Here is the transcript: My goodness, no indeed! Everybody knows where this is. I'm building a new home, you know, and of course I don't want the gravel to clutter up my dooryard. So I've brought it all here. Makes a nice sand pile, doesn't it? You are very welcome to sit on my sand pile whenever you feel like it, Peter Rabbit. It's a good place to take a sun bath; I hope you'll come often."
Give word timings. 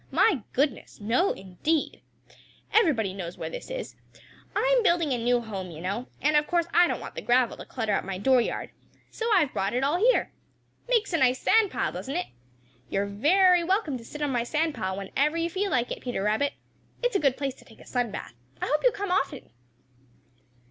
My 0.09 0.41
goodness, 0.53 0.99
no 0.99 1.31
indeed! 1.31 2.01
Everybody 2.73 3.13
knows 3.13 3.37
where 3.37 3.51
this 3.51 3.69
is. 3.69 3.95
I'm 4.55 4.81
building 4.81 5.13
a 5.13 5.17
new 5.19 5.41
home, 5.41 5.69
you 5.69 5.79
know, 5.79 6.07
and 6.19 6.35
of 6.35 6.47
course 6.47 6.65
I 6.73 6.87
don't 6.87 6.99
want 6.99 7.13
the 7.13 7.21
gravel 7.21 7.55
to 7.57 7.65
clutter 7.65 7.93
up 7.93 8.03
my 8.03 8.17
dooryard. 8.17 8.71
So 9.11 9.27
I've 9.31 9.53
brought 9.53 9.75
it 9.75 9.83
all 9.83 9.99
here. 9.99 10.31
Makes 10.89 11.13
a 11.13 11.19
nice 11.19 11.39
sand 11.39 11.69
pile, 11.69 11.91
doesn't 11.91 12.15
it? 12.15 12.25
You 12.89 13.01
are 13.01 13.05
very 13.05 13.63
welcome 13.63 13.95
to 13.99 14.03
sit 14.03 14.23
on 14.23 14.31
my 14.31 14.43
sand 14.43 14.73
pile 14.73 14.97
whenever 14.97 15.37
you 15.37 15.51
feel 15.51 15.69
like 15.69 15.91
it, 15.91 16.01
Peter 16.01 16.23
Rabbit. 16.23 16.53
It's 17.03 17.15
a 17.15 17.19
good 17.19 17.37
place 17.37 17.53
to 17.53 17.65
take 17.65 17.79
a 17.79 17.85
sun 17.85 18.09
bath; 18.09 18.33
I 18.59 18.65
hope 18.65 18.79
you'll 18.83 18.93
come 18.93 19.11
often." 19.11 19.51